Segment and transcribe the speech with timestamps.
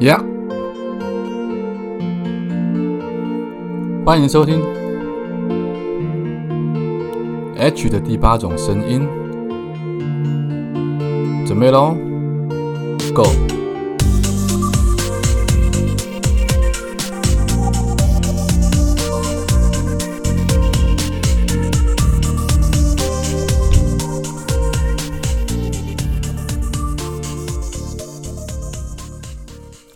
[0.00, 0.20] Yeah，
[4.04, 4.62] 欢迎收听
[7.56, 9.08] H 的第八种声音，
[11.44, 11.96] 准备喽
[13.12, 13.57] ，Go。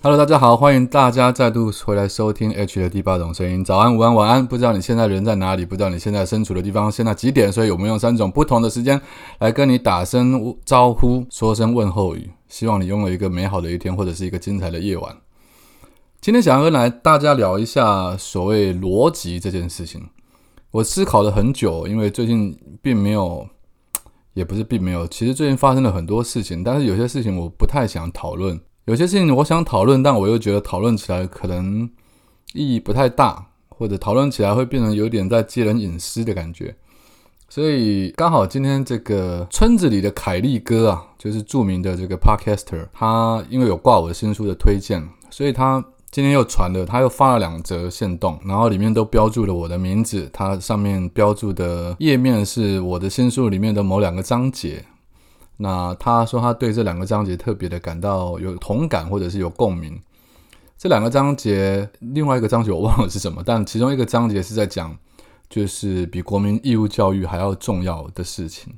[0.03, 3.65] ，Go！Hello，大家好，欢迎大家再度回来收听 H 的第八种声音。
[3.65, 4.45] 早安、午安、晚安。
[4.45, 5.65] 不知道你现在人在哪里？
[5.65, 7.53] 不知道你现在身处的地方现在几点？
[7.53, 9.01] 所以我们用三种不同的时间
[9.39, 12.29] 来跟你打声招呼，说声问候语。
[12.49, 15.17] 希望你拥有一个美好的一天，或者是一个精彩的夜晚。
[16.21, 20.09] 今天想要跟来大家聊一下所谓逻辑这件事情。
[20.73, 23.47] 我思考了很久，因为最近并没有，
[24.35, 28.61] 也不是并没有，其实最近发生了很多事情，但是有些事情我不太想讨论。
[28.87, 31.89] 有些事情我想讨论，但我又觉得讨论起来可能
[32.53, 36.75] 意义不太大，或者讨论起来会变成有点在揭人隐私的感觉。
[37.49, 54.85] 所以刚好今天这个村子里的凯利哥啊，就是著名的这个 podcaster，他因为有挂我的新书的推荐，所以他今天又传了，他又发了两则线动，然后里面都标注了我的名字，他上面标注的页面是我的新书里面的某两个章节。
[55.63, 59.97] 那他说他对这两个章节特别的感到有同感，或者是有共鸣。
[60.77, 64.99] 这两个章节，另外一个章节我忘了是什么，但其中一个章节是在讲，
[65.49, 68.75] 就是比国民义务教育还要重要的事情。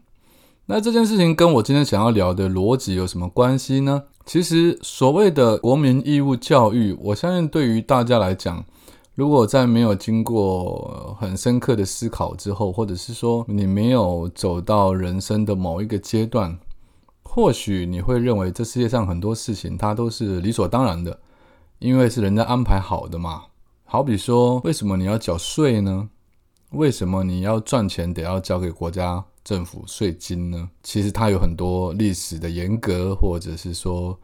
[0.67, 4.03] 那这件事情跟我今天想要聊的逻辑有什么关系呢？
[4.27, 8.63] 其实所谓的国民义务教育，我相信对于大家来讲，
[9.15, 16.59] 如果在没有经过很深刻的思考之后，或者是说你没有走到人生的某一个阶段，
[17.35, 21.19] 或许你会认为这世界上很多事情它都是理所当然的，
[21.81, 23.43] 因为是人家安排好的嘛。
[23.83, 26.09] 好比说，为什么你要缴税呢？
[26.71, 30.71] 为什么你要赚钱得要交给国家政府税金呢？
[30.85, 34.17] 其实它有很多历史的严格，或者是说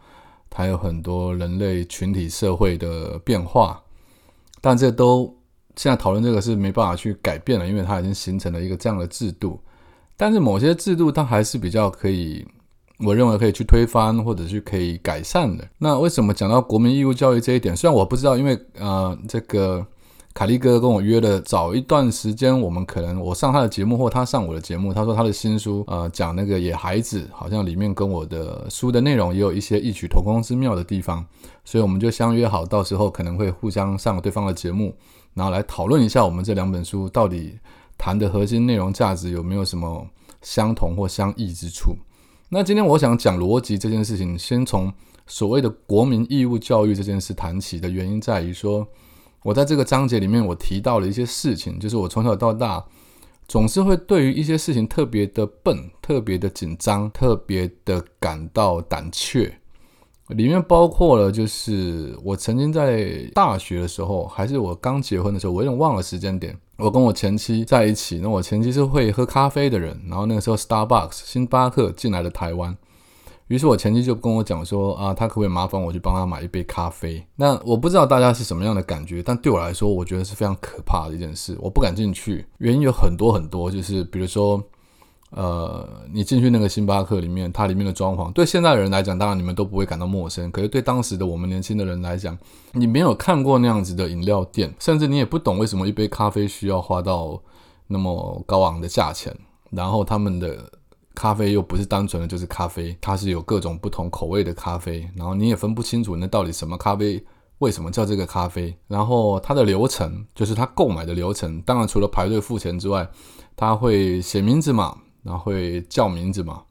[0.49, 3.83] 它有很多人类群体社会的变化，
[4.61, 5.37] 但这都
[5.75, 9.61] 现在讨论这个是没办法去改变了，因为它已经形成了一个这样的制度。
[10.17, 12.47] 但是某些制度它还是比较可以。
[13.05, 15.67] 我认为可以去推翻，或者是可以改善的。
[15.79, 17.75] 那为什么讲到国民义务教育这一点？
[17.77, 19.85] 虽然我不知道，因为呃，这个
[20.35, 24.93] 凯利哥跟我约了早一段时间，我们可能我上他的节目，或他上我的节目。
[24.93, 31.25] 他说他的新书呃讲那个野孩子，好像里面跟我的书的内容也有一些异曲同工之妙的地方，
[31.65, 34.95] 所以我们就相约好，到时候可能会互相上对方的节目，
[35.35, 37.59] 然后来讨论一下我们这两本书到底
[37.99, 40.07] 谈的核心内容价值有没有什么
[40.43, 41.97] 相同或相异之处。
[42.53, 44.93] 那今天我想讲逻辑这件事情，先从
[45.25, 48.85] 所谓的国民义务教育这件事谈起的原因在于说，
[49.45, 52.85] 我在这个章节里面我提到了一些事情，就是我从小到大
[53.47, 59.57] 总是会对于一些事情特别的笨、特别的紧张、特别的感到胆怯。
[60.31, 66.59] 里面包括了，就是我曾经在大学的时候，还是我刚结婚的时候，我有点忘了时间点。
[66.81, 72.77] 我跟我前妻在一起，那我前妻是会喝咖啡的人，然后那个时候 Starbucks 星巴克进来了台湾，
[73.49, 77.25] 于是我前妻就跟我讲说啊，他可不可以麻烦我去帮他买一杯咖啡？
[77.37, 84.63] 那我不知道大家是什么样的感觉，但对我来说，我觉得是非常可怕的一件事，我不敢进去，原因有很多很多，就是比如说。
[85.31, 90.51] 呃，你进去那个星巴克里面，它里面的装潢，对现在的人来讲，当然你们都不会感到陌生。
[90.51, 92.37] 可是对当时的我们年轻的人来讲，
[92.73, 97.41] 你没有看过那样子的饮料店，甚至你也不懂为什么一杯咖啡需要花到
[97.87, 99.33] 那么高昂的价钱。
[99.71, 100.69] 然后他们的
[101.15, 105.09] 咖啡又不是单纯的就是咖啡，它是有各种不同口味的咖啡。
[105.15, 107.25] 然后你也分不清楚那到底什么咖啡，
[107.59, 108.77] 为什么叫这个咖啡？
[108.89, 113.09] 然后它的流程，就是它购买的流程，当然除了排队付钱之外，
[113.55, 114.97] 他会写名字嘛。
[115.23, 116.63] 然后会叫名字嘛，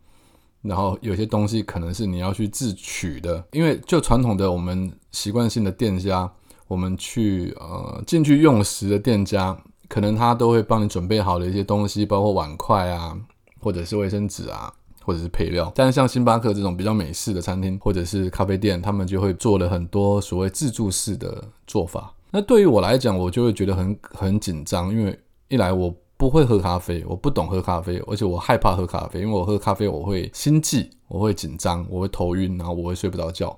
[0.62, 6.30] 然后有些东西可能是你要去自取的，因为就传统的我们习惯性的店家，
[6.68, 9.56] 我们去呃进去用食的店家，
[9.88, 13.16] 可能他都会帮你准备好的一些东西，包括碗筷啊，
[13.62, 14.74] 或者是卫生纸啊，
[15.04, 15.72] 或者是配料。
[15.76, 22.14] 但是像星巴克这种比较美式的餐厅或者是咖啡店，他们就会做了很多所谓自助式的做法。
[22.32, 25.96] 那对于我来讲，我就会觉得很很紧张，因为一来我。
[26.20, 33.58] 不会喝咖啡，我不懂喝咖啡，而且我害怕喝咖啡，因为我喝咖啡我会心悸，我会紧张，我会头晕，然后我会睡不着觉，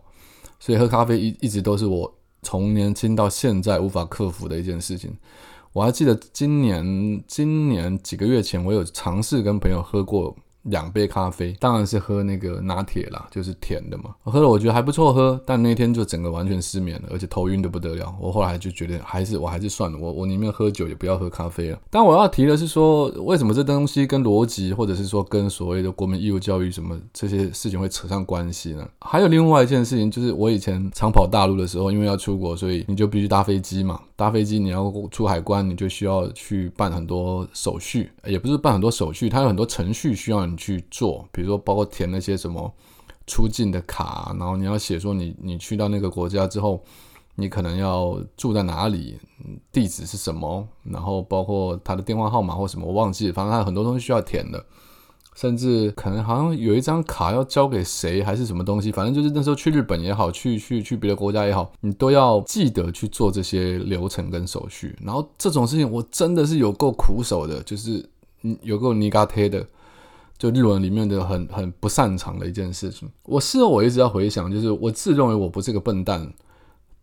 [0.60, 2.14] 所以喝咖啡一一直都是我
[2.44, 5.12] 从年轻到现在无法克服的一件事情。
[5.74, 14.16] 我还记得今年今年几个月前，我有尝试跟朋友喝过两杯咖啡，当然是喝那个拿铁啦，就是甜的嘛。
[14.24, 18.14] 喝了我觉得还不错喝，但那天就整个完全失眠了，而且头晕的不得了。
[18.20, 21.80] 我后来就觉得还是我还是算了，我我宁愿喝酒也不要喝咖啡了。
[21.90, 28.88] 但我要提的是说，为什么这东西跟逻辑，或者是说跟所谓的国民义务教育什么这些事情会扯上关系呢？
[29.00, 34.00] 还有另外一件事情，就是我以前常跑大陆的时候，因为要出国，所以你就必须搭飞机嘛。
[34.22, 42.72] 搭飞机你要出海关，你就需要去办很多手续，也不是办很多手续，它有很多程序需要你去做，比如说包括填那些什么
[43.26, 46.84] 出境的卡，然后你要写说你你去到那个国家之后，
[47.34, 49.18] 你可能要住在哪里，
[49.72, 54.64] 地址是什么，然后包括他的电话号码或什么，我忘记，反正他有很多东西需要填的。
[55.34, 64.96] 甚至可能好像有一张卡要交给谁，还是什么东西，反正就是那时候去日本也好，去去去别的国家也好，你都要记得去做这些流程跟手续。
[65.02, 68.06] 然后这种事情我真的是有够苦手的，就是
[68.62, 69.66] 有够尼嘎贴的，
[70.38, 73.10] 就日文里面的很很不擅长的一件事情。
[73.24, 76.30] 我事后我一直要回想，就是我自认为我不是个笨蛋，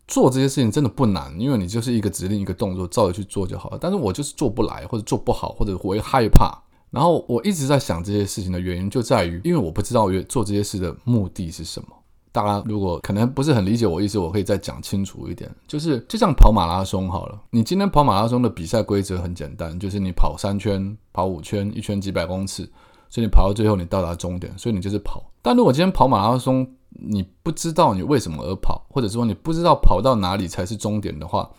[0.07, 3.77] 做这些事情真的不难，因为你就是一个指令一个动作照着去做就好了。
[3.81, 6.55] 但是我就是做不来，或者做不好，或者我会害怕。
[6.91, 11.87] 然后我一直在想这些事情的原因，就在于因为我不知道做这些事的目的是什么。
[12.31, 15.49] 大家如果可能不是很理解我意思，我可以再讲清楚一点。
[15.67, 22.63] 就是就像跑马拉松好了，你今天跑马拉松的比赛规则很简单，就是你跑三圈、跑五圈，一圈几百公尺，
[23.09, 25.23] 所以你跑到最后你到达终点，所以你就是跑。
[25.41, 31.49] 但如果今天跑马拉松，你不知道你为什么而跑，或者说你不知道跑到哪里才是终点的话，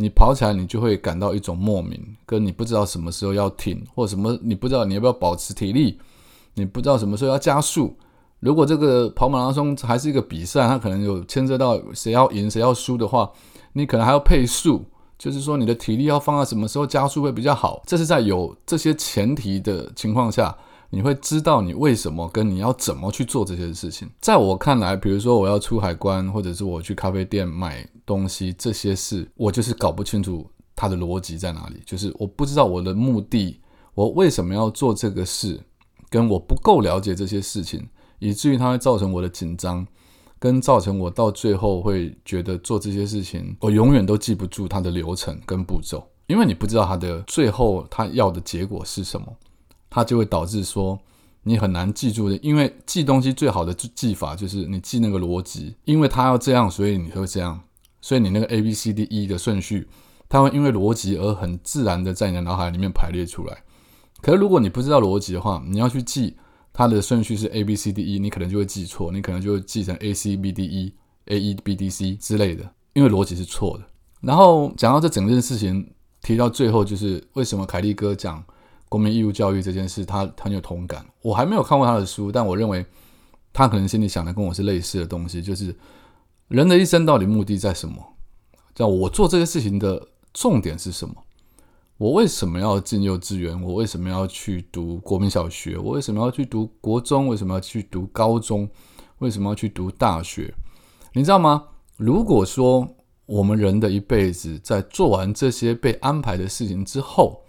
[0.00, 5.98] 你跑起来，你就会感到一种莫名，跟你不知道什么时候要停，或什么你不知道你要不要保持体力，
[6.54, 7.96] 你不知道什么时候要加速。
[8.38, 13.28] 如果这个跑马拉松还是一个比赛，它可能有牵涉到谁要赢谁要输的话，
[13.72, 14.84] 你可能还要配速，
[15.18, 17.82] 就是说你的体力要放在什么时候加速会比较好。
[17.84, 20.56] 这是在有这些前提的情况下。
[20.90, 24.08] 你会知道你为什么跟你要怎么去做这些事情。
[24.20, 33.60] 在我看来，比如说我要出海关，或者是我去咖啡店买东西，这些事我就是搞不清楚它的逻辑在哪里，就是我不知道我的目的，
[33.94, 35.60] 我为什么要做这个事，
[36.08, 37.86] 跟我不够了解这些事情，
[38.18, 39.86] 以至于它会造成我的紧张，
[40.38, 49.26] 跟造成我到最后会觉得做这些事情，我永远都记不住它的流程跟步骤，因为你不知道它的最后它要的结果是什么。
[49.90, 50.98] 它就会导致说
[51.44, 57.58] 你很难记住的，因为记东西最好的记法就是你记那个逻辑，因为它要这样，所以你会这样，
[58.02, 59.88] 所以你那个 A B C D E 的顺序，
[60.28, 63.62] 它会因为逻辑而很自然的在你的脑海里面排列出来。
[64.20, 66.36] 可是如果你不知道逻辑的话，你要去记
[66.72, 70.92] 它的顺序是 A B C D E，你可能就会记错，你可能就会记成 A C B D E
[71.26, 73.84] A E B D C 之类的，因为逻辑是错的。
[74.20, 78.44] 然后讲到这整件事情，提到最后就是为什么凯利哥讲。
[78.88, 81.04] 国民义务教育这件事，他很有同感。
[81.22, 82.84] 我还没有看过他的书，但我认为
[83.52, 85.74] 他可能心里想的跟我是类似的东西，就是
[86.48, 88.14] 人的一生到底目的在什么？
[88.74, 91.14] 叫我做这个事情的重点是什么？
[91.96, 93.60] 我为什么要进幼稚园？
[93.60, 95.76] 我为什么要去读国民小学？
[95.76, 97.26] 我为什么要去读国中？
[97.26, 98.68] 为什么要去读高中？
[99.18, 100.54] 为什么要去读大学？
[101.12, 101.64] 你知道吗？
[101.96, 102.88] 如果说
[103.26, 107.42] 我们人的一辈子在做完这些被安排的事情之后，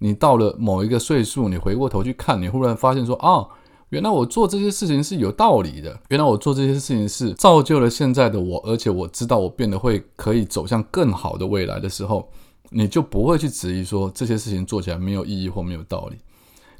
[0.00, 3.46] 你到了某一个岁数，你回过头去看，你忽然发现说啊，
[3.90, 12.28] 原来我做这些事情是有道理的，原来我做这些事情是造就了现在的我，而且我知道我变得会可以走向更好的未来的时候，
[12.70, 16.18] 你就不会去质疑说这些事情做起来没有意义或没有道理。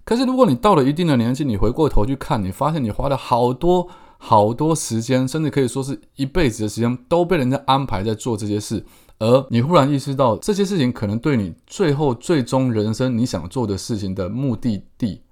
[0.05, 8.85] 可是如果你到了一定的年纪，你回过头去看，你发现你花了好多好多时间，甚至可以说是一辈子的时间，都被人家安排在做这些事。
[9.19, 15.23] 而你忽然意识到，这些事情可能对你最后最终人生你想做的事情的目的地，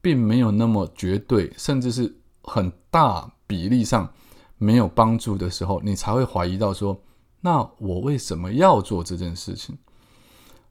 [0.00, 4.08] 并没有那么绝对，甚至是很大比例上
[4.56, 6.98] 没有帮助的时候，你才会怀疑到说：
[7.42, 9.76] 那我为什么要做这件事情？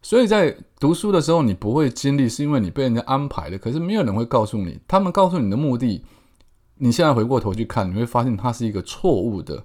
[0.01, 3.57] 所以在读书的时候，你不会经历，是因为你被人家安排的。
[3.59, 6.03] 可是没有人会告诉你，他们告诉你的目的，
[6.77, 9.63] 你现在回过头去看，你会发现它是一个错误的。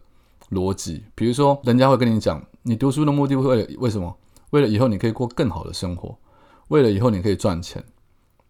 [0.51, 4.13] 逻辑，比如说，人家会跟你讲，你读书的目的为了为什么？
[4.51, 6.19] 为了以后你可以过更好的生活，
[6.67, 7.83] 为了以后你可以赚钱。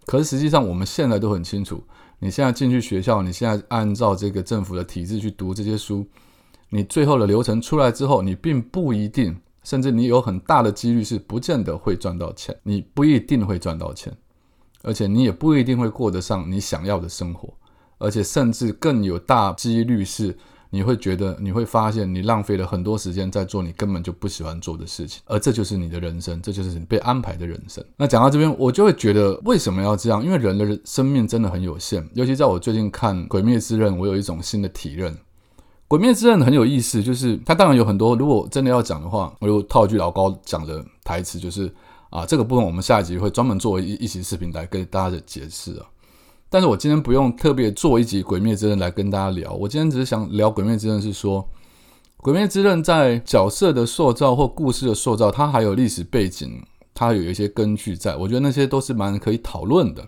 [0.06, 1.85] 可是实际上，我们现在都很清楚，
[2.18, 6.06] 你现在进去学校，你现在按照这个政府的体制去读这些书，
[6.70, 14.16] 你最后的流程出来之后，你并不一定，甚至你有很大的几率是不见得会赚到钱，你不一定会赚到钱，
[14.82, 17.52] 而且你也不一定会过得上你想要的生活，
[17.99, 20.35] 而且甚至更有大几率是。
[20.76, 27.83] 你会觉得，你会发现，你浪费了很多时间在做你根本就不喜欢做的事情，而这就是你的人生，这就是你被安排的人生。
[27.97, 30.23] 那讲到这边，我就会觉得为什么要这样？
[30.23, 35.14] 因为人的生命真的很有限，尤其在我最近看《鬼灭之刃》，我有一种新的体认。
[35.88, 41.73] 《鬼灭之刃》很有意思，就是它当然有很多，如果真的要讲的话，我就套一句老高讲的台词，就是
[42.11, 45.87] 啊，这个部分我们下一集会专门做一一集视频来跟大家的解释啊。
[46.56, 51.42] 但是我今天不用特别做一集《鬼灭之刃》来跟大家聊，我今天只是想聊《鬼灭之刃》，是说
[52.16, 60.02] 《鬼灭之刃》在角色的塑造或故事的塑造，它还有历史背景，它有一些根据在，我觉得那些都是蛮可以讨论的。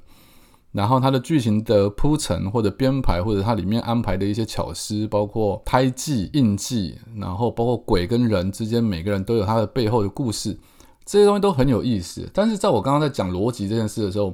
[0.72, 10.58] 然后它的剧情的铺陈或者编排，或者它里面安排的一些巧思，包括胎记、印记，然后包括鬼跟人之间，每个人都有他的背后的故事，
[11.04, 12.26] 这些东西都很有意思。
[12.32, 14.32] 但是在我刚刚在讲逻辑这件事的时候，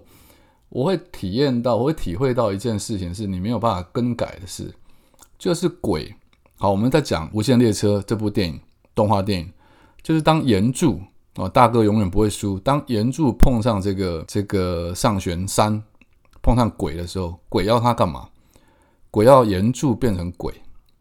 [0.75, 4.75] 我会体验到，我会体会到一件事情，是你没有办法更改的事，
[5.39, 6.13] 就是鬼。
[6.57, 8.61] 好，我们在讲《无限列车》这部电影，
[8.93, 9.53] 动画电影，
[10.03, 11.01] 就是当岩柱
[11.37, 12.59] 啊，大哥永远不会输。
[12.59, 15.81] 当岩柱碰上这个这个上玄山，
[16.43, 18.29] 碰上鬼的时候，鬼要他干嘛？
[19.13, 20.53] 鬼要岩柱变成鬼，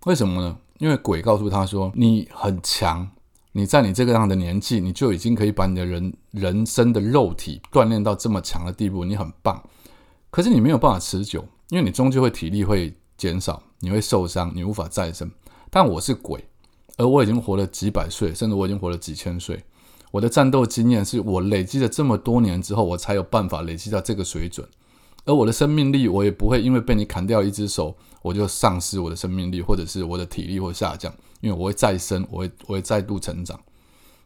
[0.05, 0.55] 为什么呢？
[0.77, 3.09] 因为鬼告诉他说，你很强。
[3.55, 9.63] 你在你这个样的年纪，你就已经可以把你的人人生的肉体锻炼到这么强的地步，你很棒。
[10.31, 15.29] 可是你没有办法持久，因为你终究会体力会减少，你会受伤，你无法再生。
[15.69, 16.43] 但我是鬼，
[16.97, 19.63] 而我已经活了几百岁，甚至我已经活了几千岁。
[20.09, 24.67] 我的战斗经验是我累积了这么多年之后，我才有办法累积到这个水准。
[25.25, 31.13] 而我的生命力，我也不会因为被你砍掉一只手，我就丧失我的生命力，或者是我的体力会下降。
[31.39, 33.59] 因为我会再生，我会我会再度成长，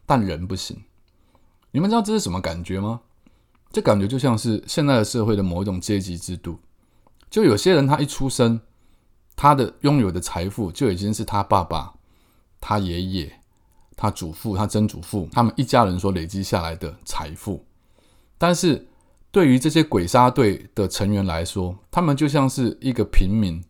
[0.06, 0.80] 但人不行。
[1.70, 3.00] 你们知道这是什么感觉吗？
[3.70, 6.58] 这感觉就像是现在的社会的某一种阶级制度。
[7.28, 8.60] 就有些人他一出生，
[9.36, 11.92] 他的拥有的财富就已经是他爸爸、
[12.60, 13.40] 他爷爷、
[13.96, 17.64] 他祖父、他曾祖父他们一家人所累积下来的财富。
[18.38, 18.88] 但是
[19.30, 23.62] 对于这些鬼杀队的成员来说，他们就像是一个平民，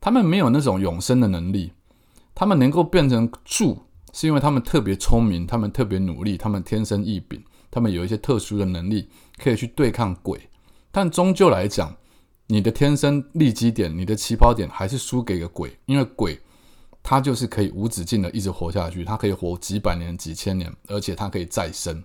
[0.00, 1.72] 他们没有那种永生的能力。
[2.34, 3.78] 他们能够变成柱，
[4.12, 10.40] 是因为他们特别聪明，他们特别努力，他们天生异禀，他们有一些特殊的能力，可以去对抗鬼。
[10.90, 11.94] 但终究来讲，
[12.46, 16.40] 你的天生利基点，你的起跑点还是输给个鬼，因为鬼
[17.02, 22.02] 他就是可以无止境的一直活下去，他可以活几百年、几千年，而且他可以再生。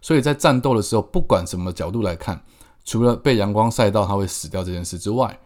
[0.00, 2.40] 所以在战斗的时候，不管什么角度来看，
[2.84, 5.38] 除了被阳光晒到他会死掉这件事之外，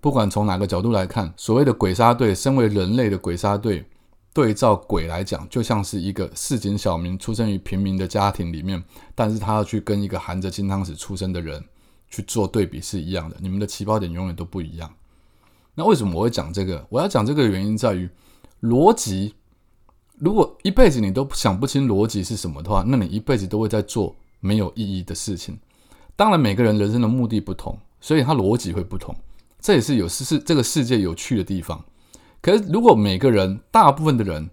[0.00, 3.84] 不管从哪个角度来看，所谓的鬼杀队，身为人类的鬼杀队，
[4.32, 8.82] 对照鬼来讲，就像是一个市井小民，出生于平民的家庭里面，
[9.14, 11.64] 但是他要去跟一个含着金汤匙出生的人
[12.08, 13.36] 去做对比是一样的。
[13.40, 14.92] 你们的起跑点永远都不一样。
[15.74, 16.86] 那为什么我会讲这个？
[16.90, 18.08] 我要讲这个原因在于
[18.62, 19.34] 逻辑。
[20.20, 25.58] 如果一辈子你都想不清逻辑是什么的话，那你一辈子都会在做没有意义的事情。
[26.16, 29.14] 当然，每个人人生的目的不同，所以他逻辑会不同。
[29.60, 31.82] 这也是有世世这个世界有趣的地方。
[32.40, 34.48] 可是，如果每个人大部分的人，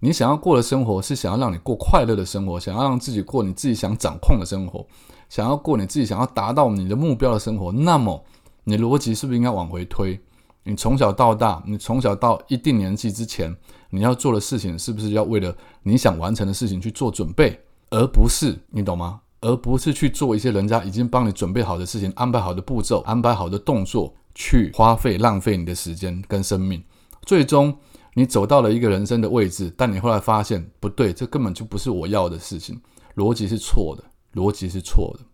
[0.00, 4.86] 你想要过的生活是想要让你过快乐的生活，想要让自己过你自己想掌控的生活，
[5.30, 8.22] 想要过你自己想要达到你的目标的生活，那么
[8.64, 10.20] 你逻辑是不是应该往回推？
[10.66, 13.56] 你从小到大，你从小到一定年纪之前，
[13.90, 19.20] 你要做的事情，是不是要为了你想完成的事情去做准备，而不是你懂吗？
[19.40, 24.14] 而不是去做一些人家已经帮你准备好的事情，安排好的步骤，安排好的动作。
[24.38, 26.84] 去花费浪费你的时间跟生命，
[27.22, 27.74] 最终
[28.12, 32.78] 你走到了一个人生的位置，但你后来发现不对，这根本就不是我要的事情，
[33.14, 34.04] 逻辑是错的，
[34.34, 35.24] 逻辑是错的。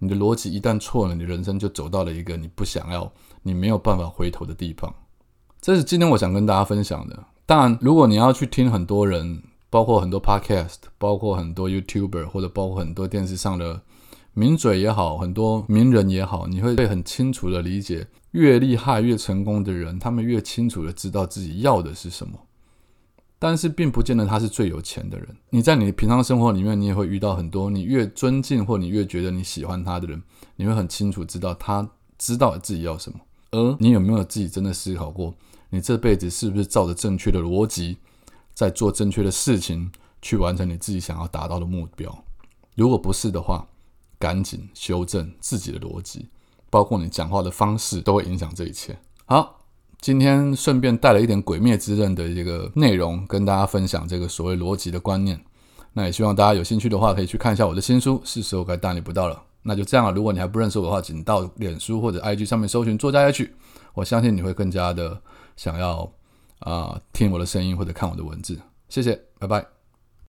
[0.00, 3.08] 你的逻辑一旦错了，你人生就走到了一个你不想要、
[3.42, 4.94] 你没有办法回头的地方。
[5.60, 7.24] 这是今天我想跟大家分享的。
[7.46, 13.82] 当然，如果你要去听很多人，包括很多 Podcast，包括很多 YouTuber，或者包括很多电视上的。
[14.34, 18.08] 名嘴也好，很多名人也好，你会被很清楚的理解。
[18.30, 22.38] 越厉害、越成功的人，他们越清楚的知道自己要的是什么。
[23.38, 25.36] 但是，并不见得他是最有钱的人。
[25.50, 30.22] 你在你平常生活里面，你也会遇到很多你越尊敬或你越觉得你喜欢他的人，
[30.56, 33.18] 你会很清楚知道他知道自己要什么。
[33.52, 35.34] 而你有没有自己真的思考过，
[35.70, 37.98] 你这辈子是不是照着正确的逻辑，
[38.54, 42.24] 在做正确的事情，去完成你自己想要达到的目标？
[42.74, 43.66] 如果不是的话，
[44.18, 46.28] 赶紧修正自己的逻辑，
[46.70, 48.98] 包括你讲话的方式都会影响这一切。
[49.26, 49.60] 好，
[50.00, 55.44] 今天顺便带了一点《鬼灭之刃》的这个内容，跟大家分享这个所谓逻辑的观念。
[55.92, 59.42] 那也希望大家有兴趣的话，可以去看一下我的新书，是时候该大逆不道了。
[59.62, 60.12] 那就这样了。
[60.12, 63.50] 如果你还不认识我的话，请到脸书或者 IG 上面搜寻作家 H，
[63.94, 65.20] 我相信你会更加的
[65.56, 66.10] 想要
[66.60, 68.58] 啊听我的声音或者看我的文字。
[68.88, 69.81] 谢谢，拜拜。